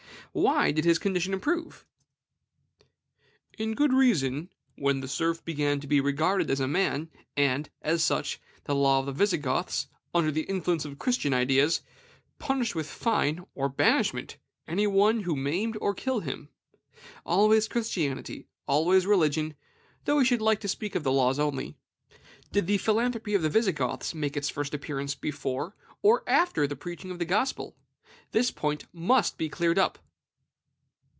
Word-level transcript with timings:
Why 0.33 0.71
did 0.71 0.85
his 0.85 0.97
condition 0.97 1.33
improve? 1.33 1.85
"In 3.57 3.73
good 3.73 3.91
season..." 3.91 4.49
[when?] 4.77 5.01
"the 5.01 5.07
serf 5.09 5.43
began 5.43 5.81
to 5.81 5.87
be 5.87 5.99
regarded 5.99 6.49
as 6.49 6.61
a 6.61 6.69
man; 6.69 7.09
and, 7.35 7.69
as 7.81 8.01
such, 8.01 8.39
the 8.63 8.73
law 8.73 8.99
of 9.01 9.07
the 9.07 9.11
Visigoths, 9.11 9.87
under 10.15 10.31
the 10.31 10.43
influence 10.43 10.85
of 10.85 10.97
Christian 10.99 11.33
ideas, 11.33 11.81
punished 12.39 12.75
with 12.75 12.87
fine 12.87 13.45
or 13.55 13.67
banishment 13.67 14.37
any 14.69 14.87
one 14.87 15.19
who 15.23 15.35
maimed 15.35 15.77
or 15.81 15.93
killed 15.93 16.23
him." 16.23 16.47
Always 17.25 17.67
Christianity, 17.67 18.47
always 18.69 19.05
religion, 19.05 19.53
though 20.05 20.15
we 20.15 20.23
should 20.23 20.41
like 20.41 20.61
to 20.61 20.69
speak 20.69 20.95
of 20.95 21.03
the 21.03 21.11
laws 21.11 21.39
only. 21.39 21.75
Did 22.53 22.67
the 22.67 22.77
philanthropy 22.77 23.33
of 23.33 23.41
the 23.41 23.49
Visigoths 23.49 24.15
make 24.15 24.37
its 24.37 24.47
first 24.47 24.73
appearance 24.73 25.13
before 25.13 25.75
or 26.01 26.23
after 26.25 26.65
the 26.67 26.77
preaching 26.77 27.11
of 27.11 27.19
the 27.19 27.25
Gospel? 27.25 27.75
This 28.31 28.49
point 28.49 28.85
must 28.93 29.37
be 29.37 29.49
cleared 29.49 29.77
up. 29.77 29.99